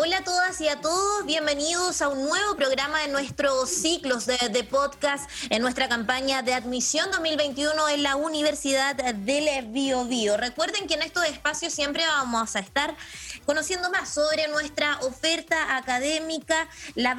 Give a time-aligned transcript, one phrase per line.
[0.00, 4.38] Hola a todas y a todos, bienvenidos a un nuevo programa de nuestros ciclos de,
[4.62, 10.36] podcast en nuestra campaña de admisión 2021 en la Universidad del Bio, Bio.
[10.36, 12.94] Recuerden que en estos espacios siempre vamos a estar
[13.44, 17.16] conociendo más sobre nuestra oferta académica, las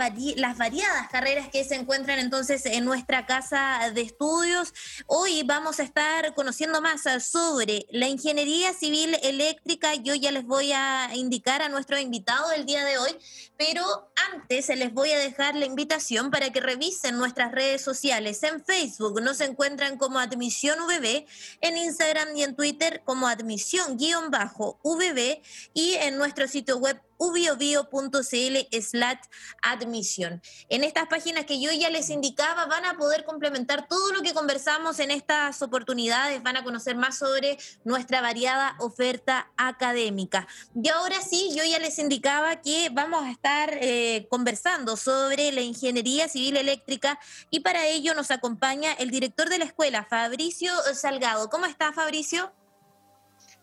[0.58, 4.74] variadas carreras que se encuentran entonces en nuestra casa de estudios.
[5.06, 9.96] Hoy vamos a estar conociendo más sobre la ingeniería civil eléctrica.
[9.96, 13.18] Yo ya les voy a indicar a nuestro invitado del día de hoy,
[13.58, 13.84] pero
[14.32, 18.44] antes les voy a dejar la invitación para que revisen nuestras redes sociales.
[18.44, 21.26] En Facebook nos encuentran como Admisión VB,
[21.62, 25.42] en Instagram y en Twitter como Admisión-VB
[25.74, 29.20] y en nuestro sitio web ubiobio.cl slash
[29.62, 30.42] admisión.
[30.70, 34.34] En estas páginas que yo ya les indicaba van a poder complementar todo lo que
[34.34, 40.48] conversamos en estas oportunidades, van a conocer más sobre nuestra variada oferta académica.
[40.82, 45.62] Y ahora sí, yo ya les indicaba que vamos a estar eh, conversando sobre la
[45.62, 51.50] ingeniería civil eléctrica y para ello nos acompaña el director de la escuela, Fabricio Salgado.
[51.50, 52.54] ¿Cómo está, Fabricio?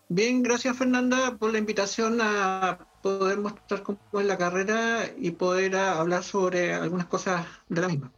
[0.08, 5.77] Bien, gracias Fernanda por la invitación a poder mostrar cómo es la carrera y poder
[5.77, 8.12] hablar sobre algunas cosas de la misma.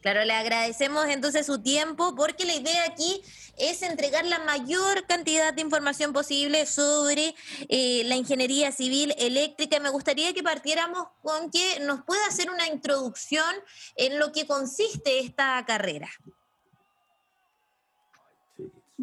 [0.00, 3.22] Claro, le agradecemos entonces su tiempo porque la idea aquí
[3.58, 7.34] es entregar la mayor cantidad de información posible sobre
[7.68, 9.78] eh, la ingeniería civil eléctrica.
[9.78, 13.54] Me gustaría que partiéramos con que nos pueda hacer una introducción
[13.96, 16.08] en lo que consiste esta carrera.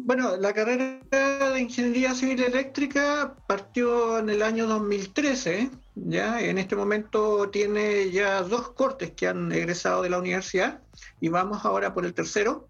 [0.00, 6.76] Bueno, la carrera de Ingeniería Civil Eléctrica partió en el año 2013, ya en este
[6.76, 10.80] momento tiene ya dos cortes que han egresado de la universidad
[11.20, 12.68] y vamos ahora por el tercero.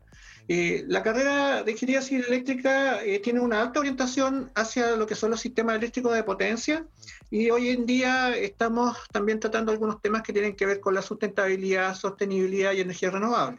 [0.49, 5.15] Eh, la carrera de Ingeniería Civil Eléctrica eh, tiene una alta orientación hacia lo que
[5.15, 6.87] son los sistemas eléctricos de potencia
[7.31, 11.03] y hoy en día estamos también tratando algunos temas que tienen que ver con la
[11.03, 13.59] sustentabilidad, sostenibilidad y energía renovable.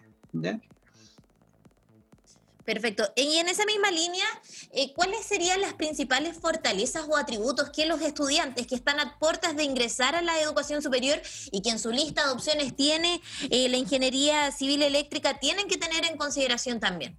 [2.70, 3.12] Perfecto.
[3.16, 4.26] Y en esa misma línea,
[4.74, 9.56] eh, ¿cuáles serían las principales fortalezas o atributos que los estudiantes que están a puertas
[9.56, 11.20] de ingresar a la educación superior
[11.52, 15.78] y que en su lista de opciones tiene eh, la ingeniería civil eléctrica tienen que
[15.78, 17.18] tener en consideración también?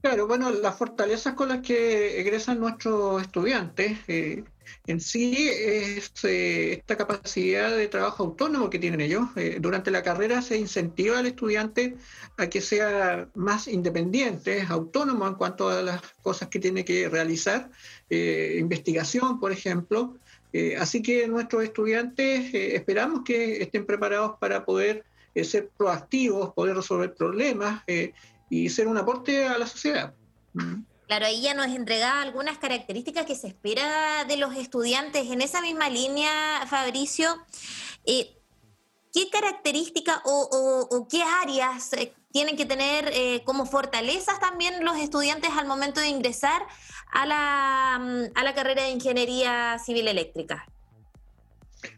[0.00, 4.44] Claro, bueno, las fortalezas con las que egresan nuestros estudiantes eh,
[4.86, 9.26] en sí es eh, esta capacidad de trabajo autónomo que tienen ellos.
[9.34, 11.96] Eh, durante la carrera se incentiva al estudiante
[12.36, 17.70] a que sea más independiente, autónomo en cuanto a las cosas que tiene que realizar,
[18.08, 20.16] investigación, por ejemplo.
[20.78, 25.04] así que nuestros estudiantes esperamos que estén preparados para poder
[25.42, 27.82] ser proactivos, poder resolver problemas
[28.50, 30.14] y ser un aporte a la sociedad.
[30.54, 30.82] Mm.
[31.08, 35.30] Claro, ahí ya nos entregaba algunas características que se espera de los estudiantes.
[35.30, 37.34] En esa misma línea, Fabricio,
[38.04, 38.36] eh,
[39.14, 45.50] ¿qué características o, qué áreas eh, tienen que tener eh, como fortalezas también los estudiantes
[45.56, 46.66] al momento de ingresar
[47.10, 50.66] a la, mm, a la carrera de ingeniería civil eléctrica?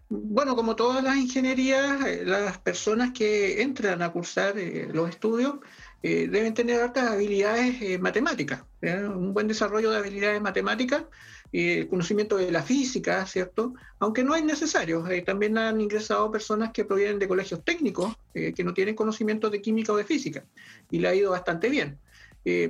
[0.08, 4.54] Bueno, como todas las ingenierías, las personas que entran a cursar
[4.92, 5.54] los estudios
[6.02, 11.04] eh, deben tener altas habilidades eh, matemáticas, un buen desarrollo de habilidades matemáticas,
[11.52, 13.74] el conocimiento de la física, ¿cierto?
[13.98, 18.64] Aunque no es necesario, eh, también han ingresado personas que provienen de colegios técnicos, que
[18.64, 20.44] no tienen conocimiento de química o de física,
[20.90, 21.98] y le ha ido bastante bien.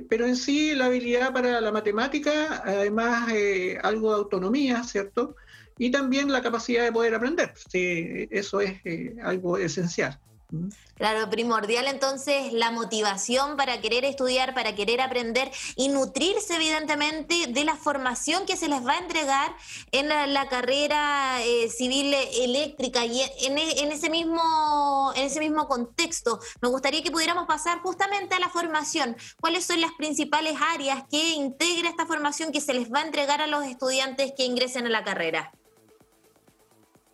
[0.09, 3.31] pero en sí la habilidad para la matemática, además
[3.83, 5.35] algo de autonomía, ¿cierto?
[5.77, 8.81] Y también la capacidad de poder aprender, eso es
[9.23, 10.19] algo esencial.
[10.95, 17.63] Claro, primordial entonces la motivación para querer estudiar, para querer aprender y nutrirse evidentemente de
[17.63, 19.55] la formación que se les va a entregar
[19.91, 26.39] en la, carrera eh, civil eléctrica y en, en, ese mismo, en ese mismo contexto
[26.61, 29.15] me gustaría que pudiéramos pasar justamente a la formación.
[29.39, 33.41] ¿Cuáles son las principales áreas que integra esta formación que se les va a entregar
[33.41, 35.51] a los estudiantes que ingresen a la carrera?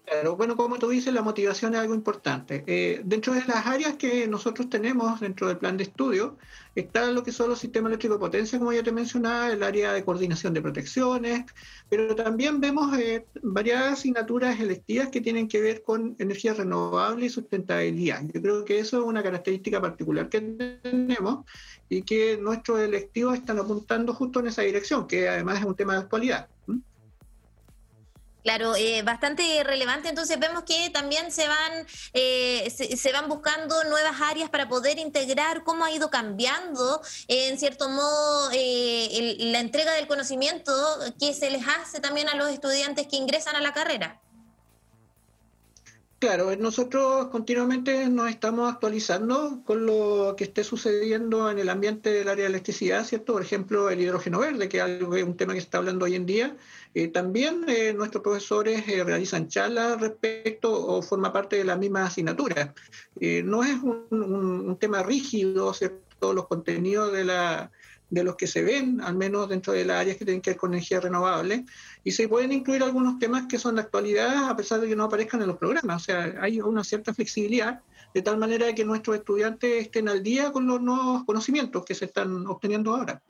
[0.09, 2.63] Claro, bueno, como tú dices, la motivación es algo importante.
[2.65, 6.37] Eh, dentro de las áreas que nosotros tenemos dentro del plan de estudio,
[6.75, 9.91] está lo que son los sistemas eléctricos de potencia, como ya te mencionaba, el área
[9.91, 11.43] de coordinación de protecciones,
[11.89, 17.29] pero también vemos eh, varias asignaturas electivas que tienen que ver con energía renovable y
[17.29, 18.21] sustentabilidad.
[18.33, 21.45] Yo creo que eso es una característica particular que tenemos
[21.89, 25.95] y que nuestros electivos están apuntando justo en esa dirección, que además es un tema
[25.95, 26.47] de actualidad.
[28.47, 30.07] Claro, eh, bastante relevante.
[30.07, 35.65] Entonces vemos que también se van, eh, se, van buscando nuevas áreas para poder integrar
[35.65, 40.71] cómo ha ido cambiando, en cierto modo, eh, la entrega del conocimiento
[41.19, 44.21] que se les hace también a los estudiantes que ingresan a la carrera.
[46.19, 52.27] Claro, nosotros continuamente nos estamos actualizando con lo que esté sucediendo en el ambiente del
[52.27, 53.33] área de electricidad, ¿cierto?
[53.33, 56.25] Por ejemplo, el hidrógeno verde, que es un tema que se está hablando hoy en
[56.25, 56.57] día.
[56.95, 62.05] Eh, también eh, nuestros profesores eh, realizan charlas respecto o forma parte de la misma
[62.05, 62.73] asignatura.
[63.43, 66.33] no es un, un, tema rígido, ¿cierto?
[66.33, 67.71] Los contenidos de la,
[68.09, 70.57] de los que se ven, al menos dentro de las áreas que tienen que ver
[70.57, 71.65] con energía renovable,
[72.03, 75.03] y se pueden incluir algunos temas que son de actualidad a pesar de que no
[75.03, 76.01] aparezcan en los programas.
[76.01, 77.81] O sea, hay una cierta flexibilidad
[78.13, 82.05] de tal manera que nuestros estudiantes estén al día con los nuevos conocimientos que se
[82.05, 83.21] están obteniendo ahora.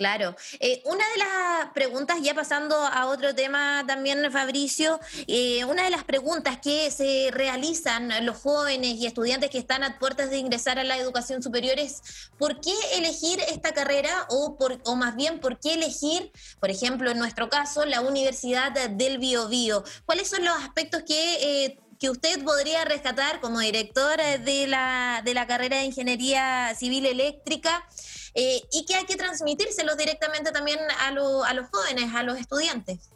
[0.00, 0.34] Claro.
[0.60, 5.90] Eh, una de las preguntas, ya pasando a otro tema también, Fabricio, eh, una de
[5.90, 10.78] las preguntas que se realizan los jóvenes y estudiantes que están a puertas de ingresar
[10.78, 15.60] a la educación superior es ¿por qué elegir esta carrera o, o más bien por
[15.60, 19.84] qué elegir, por ejemplo, en nuestro caso, la Universidad del Biobío?
[20.06, 21.64] ¿Cuáles son los aspectos que...
[21.66, 27.04] Eh, que usted podría rescatar como directora de la, de la carrera de Ingeniería Civil
[27.04, 27.86] Eléctrica
[28.34, 33.10] eh, y que hay que transmitírselos directamente también a, los jóvenes, a los estudiantes.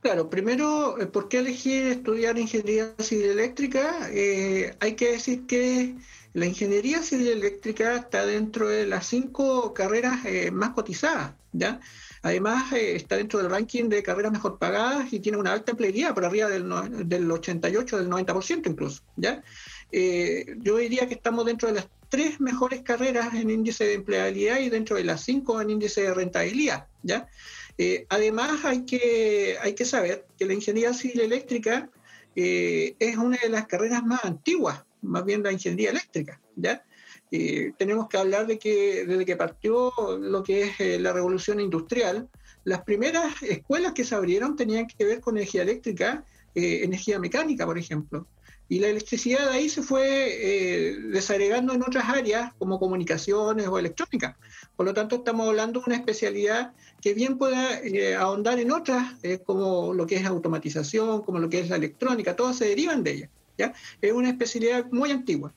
[0.00, 4.08] Claro, primero, eh, ¿por qué elegir estudiar ingeniería civil eléctrica?
[4.10, 5.96] Eh, hay que decir que
[6.32, 10.20] la ingeniería civil eléctrica está dentro de las cinco carreras
[10.52, 11.80] más cotizadas, ¿ya?
[12.22, 16.24] Además, está dentro del ranking de carreras mejor pagadas y tiene una alta empleabilidad, por
[16.24, 16.68] arriba del,
[17.08, 19.42] del 88, del 90% incluso, ¿ya?
[19.90, 24.70] yo diría que estamos dentro de las tres mejores carreras en índice de empleabilidad y
[24.70, 26.86] dentro de las cinco en índice de rentabilidad.
[27.02, 27.28] ¿ya?
[27.76, 31.90] Eh, además, hay que, hay que saber que la ingeniería civil eléctrica
[32.34, 36.40] eh, es una de las carreras más antiguas, más bien la ingeniería eléctrica.
[36.56, 36.84] ¿ya?
[37.30, 42.28] Eh, tenemos que hablar de que desde que partió lo que es la revolución industrial,
[42.64, 46.24] las primeras escuelas que se abrieron tenían que ver con energía eléctrica,
[46.54, 48.26] energía mecánica, por ejemplo.
[48.68, 54.36] Y la electricidad ahí se fue eh, desagregando en otras áreas como comunicaciones o electrónica.
[54.76, 59.14] Por lo tanto, estamos hablando de una especialidad que bien pueda eh, ahondar en otras,
[59.22, 63.02] eh, como lo que es automatización, como lo que es la electrónica, todas se derivan
[63.02, 63.30] de ella.
[63.56, 63.72] ¿ya?
[64.02, 65.54] Es una especialidad muy antigua.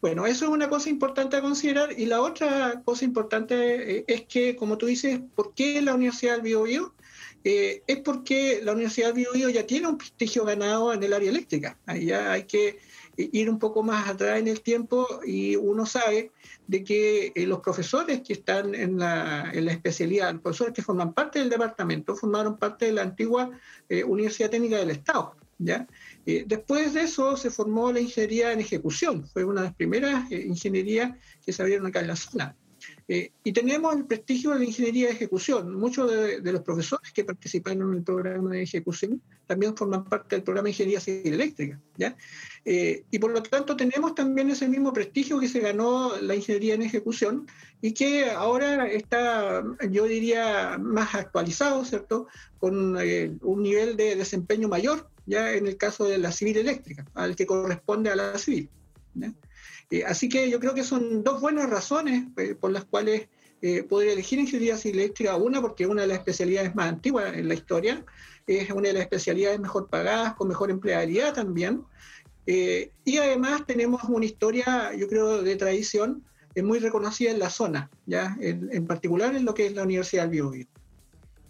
[0.00, 1.98] Bueno, eso es una cosa importante a considerar.
[1.98, 6.42] Y la otra cosa importante es que, como tú dices, ¿por qué la Universidad del
[6.42, 6.92] Biobío?
[7.44, 11.30] Eh, es porque la Universidad de Bio, ya tiene un prestigio ganado en el área
[11.30, 11.78] eléctrica.
[12.00, 12.78] Ya hay que
[13.16, 16.30] ir un poco más atrás en el tiempo y uno sabe
[16.66, 21.40] de que eh, los profesores que están en la, especialidad, los profesores que forman parte
[21.40, 23.50] del departamento, formaron parte de la antigua
[23.88, 25.36] eh, Universidad Técnica del Estado.
[25.58, 25.86] ¿ya?
[26.24, 31.12] después de eso se formó la ingeniería en ejecución, fue una de las primeras ingenierías
[31.44, 32.56] que se abrieron acá en la zona.
[33.08, 35.74] Eh, y tenemos el prestigio de la ingeniería de ejecución.
[35.74, 40.44] Muchos de, los profesores que participaron en el programa de ejecución también forman parte del
[40.44, 41.80] programa de ingeniería civil eléctrica.
[41.96, 42.16] ¿ya?
[42.64, 46.74] Eh, y por lo tanto tenemos también ese mismo prestigio que se ganó la ingeniería
[46.74, 47.46] en ejecución
[47.80, 52.28] y que ahora está, yo diría, más actualizado, ¿cierto?
[52.58, 57.04] Con eh, un nivel de desempeño mayor, ya en el caso de la civil eléctrica,
[57.14, 58.70] al que corresponde a la civil.
[59.92, 63.28] Eh, así que yo creo que son dos buenas razones eh, por las cuales
[63.60, 65.36] eh, podría elegir ingeniería civil eléctrica.
[65.36, 68.02] Una, porque es una de las especialidades más antiguas en la historia,
[68.46, 71.84] es una de las especialidades mejor pagadas, con mejor empleabilidad también.
[72.46, 76.24] y además tenemos una historia, yo creo, de tradición
[76.56, 80.30] muy reconocida en la zona, ya en, particular en lo que es la Universidad del
[80.30, 80.66] Biobío.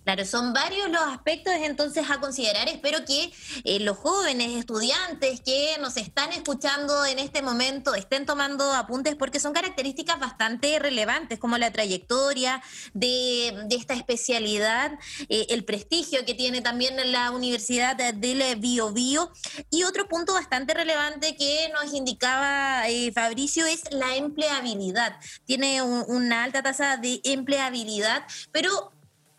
[0.05, 2.69] Claro, son varios los aspectos entonces a considerar.
[2.69, 3.33] Espero que
[3.65, 9.39] eh, los jóvenes estudiantes que nos están escuchando en este momento estén tomando apuntes porque
[9.39, 12.63] son características bastante relevantes como la trayectoria
[12.95, 14.93] de, esta especialidad,
[15.29, 19.31] eh, el prestigio que tiene también la Universidad del Bio Bio.
[19.71, 25.17] Y otro punto bastante relevante que nos indicaba eh, Fabricio es la empleabilidad.
[25.45, 28.92] Tiene una alta tasa de empleabilidad, pero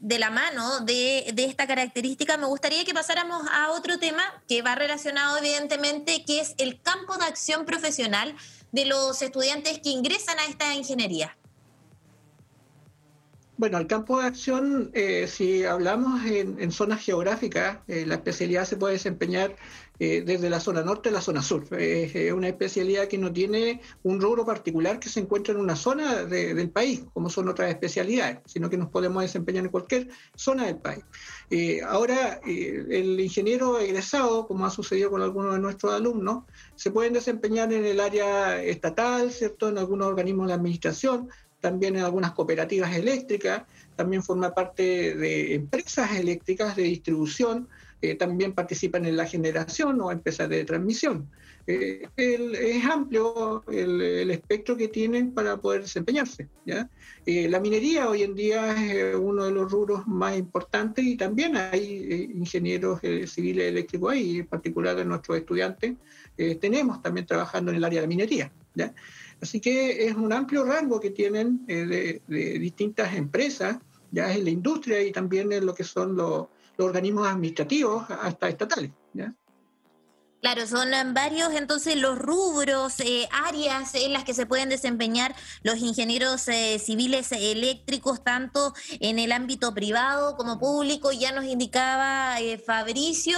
[0.03, 4.75] de la mano de, esta característica, me gustaría que pasáramos a otro tema que va
[4.75, 8.36] relacionado evidentemente, que es el campo de acción profesional
[8.74, 11.38] de los estudiantes que ingresan a esta ingeniería.
[13.55, 18.75] Bueno, el campo de acción, eh, si hablamos en, zonas geográficas, eh, la especialidad se
[18.75, 19.55] puede desempeñar
[20.00, 21.65] eh, desde la zona norte a la zona sur.
[21.77, 26.25] Es una especialidad que no tiene un rubro particular que se encuentra en una zona
[26.25, 30.77] del país, como son otras especialidades, sino que nos podemos desempeñar en cualquier zona del
[30.77, 31.03] país.
[31.88, 36.43] ahora, el ingeniero egresado, como ha sucedido con algunos de nuestros alumnos,
[36.75, 39.69] se pueden desempeñar en el área estatal, ¿cierto?
[39.69, 41.29] En algunos organismos de administración,
[41.63, 43.63] también en algunas cooperativas eléctricas,
[43.95, 47.69] también forma parte de empresas eléctricas de distribución,
[48.17, 51.29] también participan en la generación o empresas de transmisión.
[51.65, 56.50] es amplio el, espectro que tienen para poder desempeñarse.
[56.65, 62.31] la minería hoy en día es uno de los rubros más importantes y también hay
[62.36, 65.93] ingenieros civiles eléctricos ahí, en particular de nuestros estudiantes.
[66.60, 68.51] tenemos también trabajando en el área de minería.
[68.75, 68.93] ¿ya?
[69.43, 73.77] Así que es un amplio rango que tienen eh, de, distintas empresas,
[74.10, 78.92] ya en la industria y también en lo que son los, organismos administrativos hasta estatales.
[80.42, 85.77] Claro, son varios entonces los rubros, eh, áreas en las que se pueden desempeñar los
[85.77, 93.38] ingenieros eh, civiles eléctricos, tanto en el ámbito privado como público, ya nos indicaba Fabricio.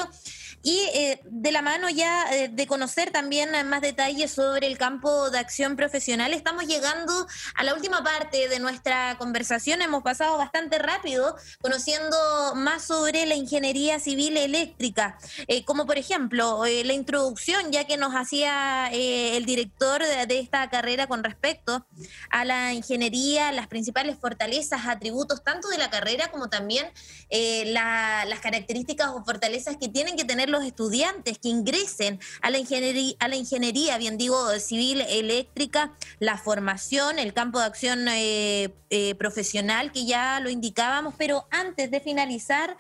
[0.66, 5.30] Y eh, de la mano ya eh, de conocer también más detalles sobre el campo
[5.30, 9.84] de acción profesional, estamos llegando a la última parte de nuestra conversación.
[9.84, 12.18] Hemos pasado bastante rápido conociendo
[12.56, 18.16] más sobre la ingeniería civil eléctrica, eh, como por ejemplo la introducción ya que nos
[18.16, 21.86] hacía el director de, esta carrera con respecto
[22.32, 26.88] a la ingeniería, las principales fortalezas, atributos tanto de la carrera como también
[27.30, 33.16] las características o fortalezas que tienen que tener los estudiantes que ingresen a la ingeniería,
[33.20, 39.16] a la ingeniería bien digo, civil eléctrica, la formación, el campo de acción eh, eh,
[39.16, 42.78] profesional que ya lo indicábamos, pero antes de finalizar,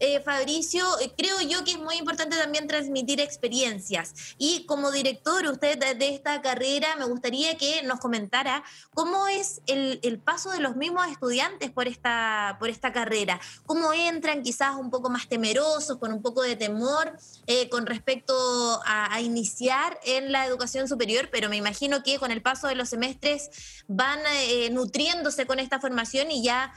[0.00, 4.34] eh, Fabricio, eh, creo yo que es muy importante también transmitir experiencias.
[4.38, 10.20] Y como director usted de, esta carrera, me gustaría que nos comentara cómo es el,
[10.24, 13.40] paso de los mismos estudiantes por esta, por esta carrera.
[13.66, 18.34] Cómo entran quizás un poco más temerosos, con un poco de temor eh, con respecto
[18.84, 22.88] a, iniciar en la educación superior, pero me imagino que con el paso de los
[22.88, 23.50] semestres
[23.86, 24.18] van
[24.72, 26.74] nutriéndose con esta formación y ya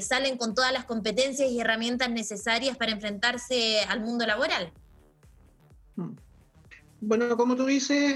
[0.00, 4.72] salen con todas las competencias y herramientas necesarias para enfrentarse al mundo laboral?
[5.96, 6.14] Hmm.
[7.00, 8.14] Bueno, como tú dices,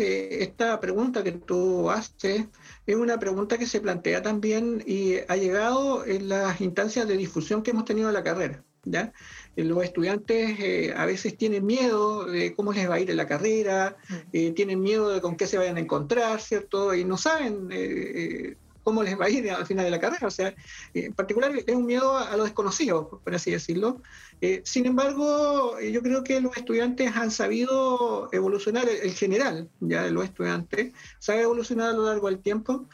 [0.00, 2.46] esta pregunta que tú haces
[2.84, 7.62] es una pregunta que se plantea también y ha llegado en las instancias de difusión
[7.62, 8.64] que hemos tenido en la carrera.
[8.84, 9.12] ¿ya?
[9.56, 13.26] Los estudiantes eh, a veces tienen miedo de cómo les va a ir en la
[13.26, 13.96] carrera,
[14.32, 16.94] eh, tienen miedo de con qué se vayan a encontrar, ¿cierto?
[16.94, 20.28] Y no saben eh, cómo les va a ir al final de la carrera.
[20.28, 24.00] O sea, eh, en particular es un miedo a, lo desconocido, por así decirlo.
[24.40, 30.04] Eh, sin embargo, eh, yo creo que los estudiantes han sabido evolucionar, el, general ya
[30.04, 32.86] de los estudiantes, sabe evolucionar a lo largo del tiempo.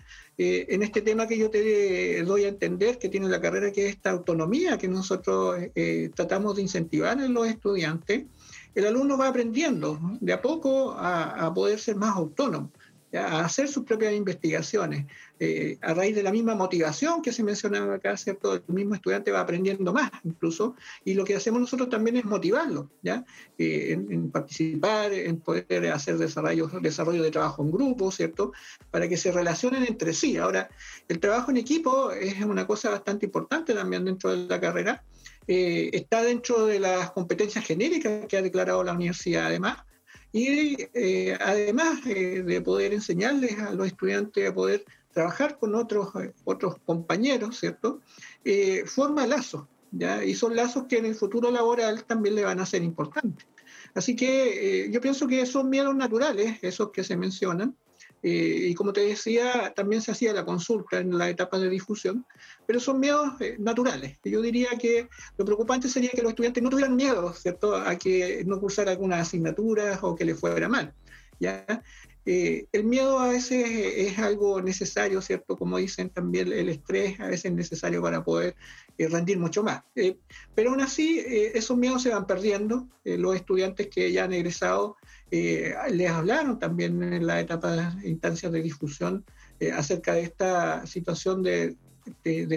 [0.43, 3.97] en este tema que yo te doy a entender que tiene la carrera, que es
[3.97, 5.59] esta autonomía que nosotros
[6.15, 8.25] tratamos de incentivar en los estudiantes,
[8.75, 12.71] el alumno va aprendiendo de a poco a, a poder ser más autónomo
[13.13, 15.07] a hacer sus propias investigaciones.
[15.39, 18.55] Eh, a raíz de la misma motivación que se mencionaba acá, ¿cierto?
[18.55, 22.91] El mismo estudiante va aprendiendo más incluso, y lo que hacemos nosotros también es motivarlo,
[23.03, 23.25] ¿ya?
[23.59, 28.53] Eh, en, participar, en poder hacer desarrollo, desarrollo de trabajo en grupo, ¿cierto?
[28.91, 30.37] Para que se relacionen entre sí.
[30.37, 30.69] Ahora,
[31.09, 35.03] el trabajo en equipo es una cosa bastante importante también dentro de la carrera.
[35.47, 39.79] Eh, está dentro de las competencias genéricas que ha declarado la universidad además,
[40.33, 46.15] y eh, además eh, de poder enseñarles a los estudiantes a poder trabajar con otros,
[46.17, 48.01] eh, otros compañeros, ¿cierto?
[48.87, 50.25] forma lazos, ¿ya?
[50.25, 53.47] Y son lazos que en el futuro laboral también le van a ser importantes.
[53.95, 57.77] Así que yo pienso que son miedos naturales, esos que se mencionan,
[58.23, 62.27] eh, y como te decía, también se hacía la consulta en la etapa de difusión,
[62.67, 64.19] pero son miedos eh, naturales.
[64.25, 65.09] Yo diría que
[65.39, 69.23] lo preocupante sería que los estudiantes no tuvieran miedo, ¿cierto?, a que no cursara algunas
[69.23, 70.93] asignaturas o que les fuera mal.
[71.39, 71.65] ¿ya?
[72.27, 75.57] Eh, el miedo a veces es algo necesario, ¿cierto?
[75.57, 78.55] Como dicen también, el estrés a veces es necesario para poder
[78.99, 79.83] rendir mucho más.
[80.55, 82.87] pero aún así, esos miedos se van perdiendo.
[83.05, 84.99] los estudiantes que ya han egresado
[85.31, 89.25] eh, les hablaron también en la etapa de instancias de difusión
[89.61, 91.77] eh, acerca de esta situación de,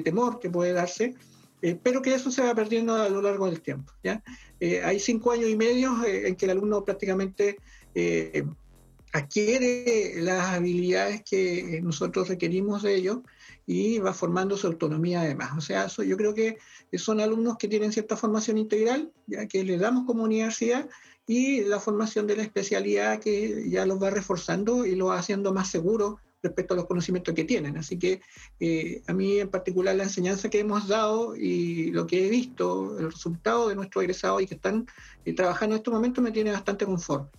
[0.03, 1.13] temor que puede darse,
[1.61, 3.93] eh, pero que eso se va perdiendo a lo largo del tiempo.
[4.03, 4.23] ¿ya?
[4.83, 7.57] hay cinco años y medio en que el alumno prácticamente
[9.11, 13.19] adquiere las habilidades que nosotros requerimos de ellos
[13.65, 15.51] y va formando su autonomía además.
[15.57, 16.57] O sea, yo creo que
[16.97, 20.89] son alumnos que tienen cierta formación integral, ya que les damos como universidad,
[21.25, 25.53] y la formación de la especialidad que ya los va reforzando y los va haciendo
[25.53, 27.77] más seguros respecto a los conocimientos que tienen.
[27.77, 28.21] Así que
[28.59, 32.99] eh, a mí en particular la enseñanza que hemos dado y lo que he visto,
[32.99, 34.85] el resultado de nuestros egresados y que están
[35.25, 37.29] eh, trabajando en estos momentos me tiene bastante conforme.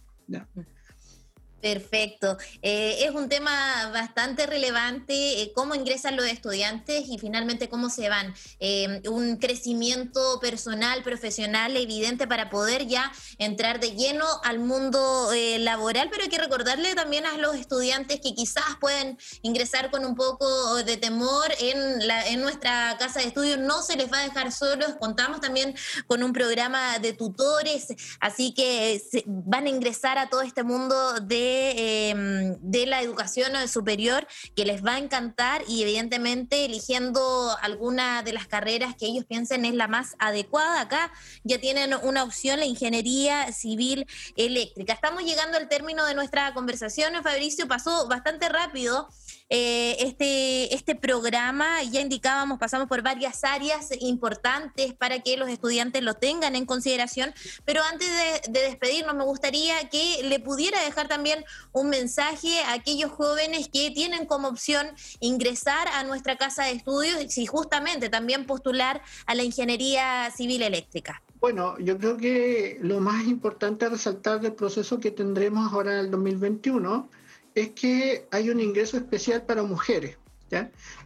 [1.65, 2.37] Perfecto.
[2.61, 8.11] Eh, es un tema bastante relevante, eh, cómo ingresan los estudiantes y finalmente cómo se
[8.11, 8.35] van.
[8.61, 15.31] Eh, un crecimiento personal, profesional, evidente para poder ya entrar de lleno al mundo
[15.61, 20.17] laboral, pero hay que recordarle también a los estudiantes que quizás pueden ingresar con un
[20.17, 23.57] poco de temor en, en nuestra casa de estudio.
[23.57, 24.97] No se les va a dejar solos.
[25.01, 25.75] Contamos también
[26.07, 27.87] con un programa de tutores,
[28.21, 34.27] así que van a ingresar a todo este mundo de Em, de, la educación superior
[34.55, 39.65] que les va a encantar y evidentemente eligiendo alguna de las carreras que ellos piensen
[39.65, 40.81] es la más adecuada.
[40.81, 41.13] Acá
[41.45, 44.07] ya tienen una opción, la ingeniería civil
[44.37, 44.93] eléctrica.
[44.93, 47.15] Estamos llegando al término de nuestra conversación.
[47.23, 49.09] Fabricio pasó bastante rápido.
[49.57, 56.03] Eh, este, este programa, ya indicábamos, pasamos por varias áreas importantes para que los estudiantes
[56.03, 57.33] lo tengan en consideración,
[57.65, 62.73] pero antes de, de despedirnos me gustaría que le pudiera dejar también un mensaje a
[62.73, 64.89] aquellos jóvenes que tienen como opción
[65.21, 71.23] ingresar a nuestra casa de estudios y justamente también postular a la ingeniería civil eléctrica.
[71.39, 75.99] Bueno, yo creo que lo más importante a resaltar del proceso que tendremos ahora en
[76.07, 77.09] el 2021
[77.55, 80.17] es que hay un ingreso especial para mujeres.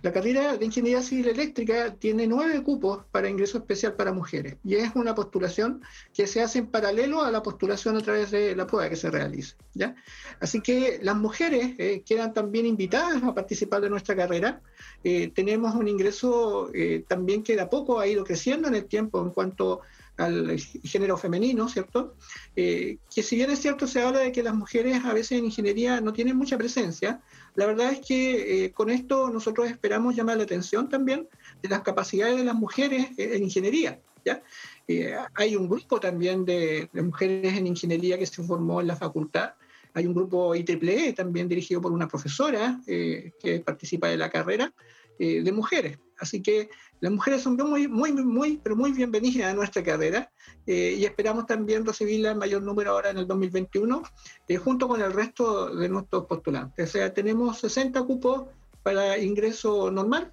[0.03, 4.75] La carrera de Ingeniería Civil Eléctrica tiene nueve cupos para ingreso especial para mujeres y
[4.75, 5.81] es una postulación
[6.13, 9.11] que se hace en paralelo a la postulación a través de la prueba que se
[9.11, 9.57] realiza.
[9.75, 9.95] ¿ya?
[10.41, 14.61] Así que las mujeres eh, quedan también invitadas a participar de nuestra carrera.
[15.03, 18.85] Eh, tenemos un ingreso eh, también que de a poco ha ido creciendo en el
[18.85, 19.81] tiempo en cuanto
[20.19, 22.17] al género femenino, ¿cierto?
[22.57, 25.45] Eh, que si bien es cierto, se habla de que las mujeres a veces en
[25.45, 27.23] ingeniería no tienen mucha presencia,
[27.55, 31.29] la verdad es que eh, con esto nosotros esperamos llamar la atención también
[31.63, 34.43] de las capacidades de las mujeres en ingeniería, ¿ya?
[34.89, 39.53] Eh, hay un grupo también de, mujeres en ingeniería que se formó en la facultad,
[39.95, 44.73] hay un grupo IEEE también dirigido por una profesora que participa de la carrera
[45.19, 45.99] de mujeres.
[46.19, 46.69] Así que
[47.01, 50.31] las mujeres son muy, muy, muy, pero muy bienvenidas a nuestra carrera
[50.67, 54.03] eh, y esperamos también recibirla en mayor número ahora en el 2021,
[54.49, 56.89] eh, junto con el resto de nuestros postulantes.
[56.89, 58.49] O sea, tenemos 60 cupos
[58.83, 60.33] para ingreso normal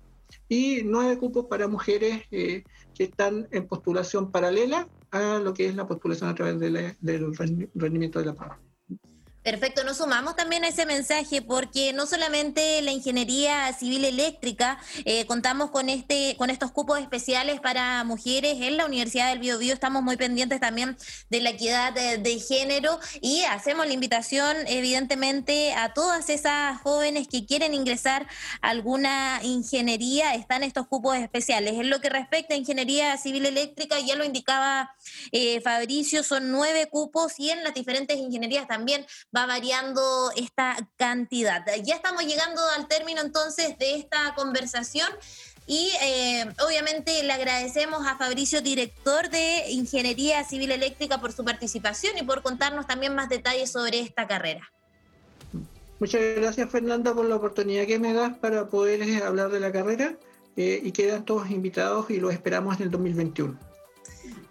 [0.50, 2.64] y 9 cupos para mujeres eh,
[2.96, 7.36] que están en postulación paralela a lo que es la postulación a través del
[7.76, 8.60] rendimiento de la prueba.
[9.46, 15.28] Perfecto, nos sumamos también a ese mensaje porque no solamente la ingeniería civil eléctrica, eh,
[15.28, 20.02] contamos con este, con estos cupos especiales para mujeres en la Universidad del Biobío, estamos
[20.02, 20.98] muy pendientes también
[21.30, 27.46] de la equidad de, género y hacemos la invitación evidentemente a todas esas jóvenes que
[27.46, 28.28] quieren ingresar
[28.64, 31.74] a alguna ingeniería, están estos cupos especiales.
[31.76, 34.96] En lo que respecta a ingeniería civil eléctrica, ya lo indicaba
[35.32, 41.66] eh, Fabricio, son nueve cupos y en las diferentes ingenierías también va variando esta cantidad.
[41.84, 45.10] Ya estamos llegando al término entonces de esta conversación.
[45.68, 52.18] Y eh, obviamente le agradecemos a Fabricio, director de Ingeniería Civil Eléctrica, por su participación
[52.18, 54.62] y por contarnos también más detalles sobre esta carrera.
[56.00, 59.72] Muchas gracias Fernanda por la oportunidad que me das para poder eh, hablar de la
[59.72, 60.18] carrera
[60.58, 63.58] eh, y quedan todos invitados y los esperamos en el 2021.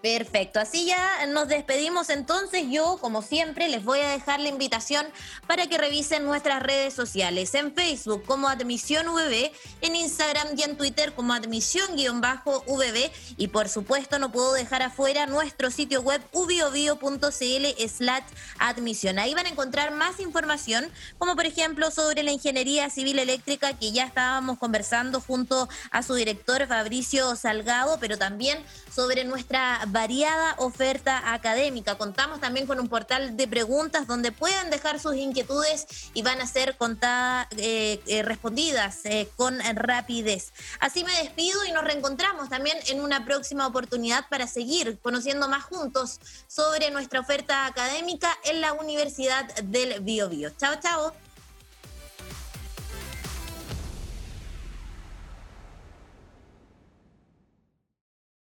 [0.05, 2.67] Perfecto, así ya nos despedimos entonces.
[2.69, 5.07] Yo, como siempre, les voy a dejar la invitación
[5.47, 7.55] para que revisen nuestras redes sociales.
[7.55, 14.19] En Facebook como Admisión VB, en Instagram y en Twitter como Admisión-VB y por supuesto
[14.19, 18.25] no puedo dejar afuera nuestro sitio web ubiobio.cl slash
[18.59, 19.19] admisión.
[19.19, 20.87] Ahí van a encontrar más información,
[21.17, 26.12] como por ejemplo sobre la ingeniería civil eléctrica que ya estábamos conversando junto a su
[26.12, 28.62] director Fabricio Salgado, pero también
[28.95, 31.97] sobre nuestra variada oferta académica.
[31.97, 36.49] Contamos también con un portal de preguntas donde pueden dejar sus inquietudes y van a
[36.49, 40.53] ser contadas, eh, eh, respondidas eh, con rapidez.
[40.81, 45.63] Así me despido y nos reencontramos también en una próxima oportunidad para seguir conociendo más
[45.63, 50.51] juntos sobre nuestra oferta académica en la Universidad del Biobío.
[50.59, 51.24] Chao, chao.